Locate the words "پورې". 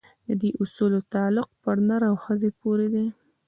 2.61-2.87